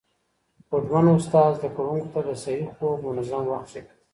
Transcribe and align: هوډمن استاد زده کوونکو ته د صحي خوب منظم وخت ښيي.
هوډمن 0.69 1.05
استاد 1.15 1.49
زده 1.57 1.69
کوونکو 1.75 2.07
ته 2.13 2.19
د 2.27 2.29
صحي 2.43 2.63
خوب 2.75 2.95
منظم 3.05 3.43
وخت 3.49 3.67
ښيي. 3.71 3.81